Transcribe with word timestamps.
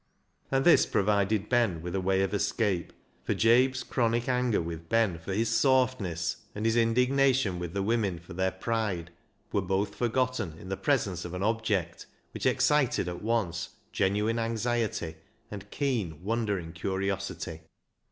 And 0.49 0.65
this 0.65 0.87
provided 0.87 1.47
Ben 1.47 1.83
with 1.83 1.93
a 1.93 2.01
way 2.01 2.23
of 2.23 2.33
escape, 2.33 2.91
for 3.23 3.35
Jabe's 3.35 3.83
chronic 3.83 4.27
anger 4.27 4.59
with 4.59 4.89
Ben 4.89 5.19
for 5.19 5.31
his" 5.31 5.49
sawftniss," 5.51 6.37
and 6.55 6.65
his 6.65 6.75
indignation 6.75 7.59
with 7.59 7.75
the 7.75 7.83
women 7.83 8.17
for 8.17 8.33
their 8.33 8.49
pride, 8.49 9.11
were 9.51 9.61
both 9.61 9.93
forgotten 9.93 10.57
in 10.57 10.69
the 10.69 10.75
presence 10.75 11.23
of 11.23 11.35
an 11.35 11.43
object 11.43 12.07
which 12.33 12.47
excited 12.47 13.07
at 13.07 13.21
once 13.21 13.75
genuine 13.91 14.39
anxiety 14.39 15.17
and 15.51 15.69
keen, 15.69 16.23
wondering 16.23 16.73
curiosity. 16.73 17.61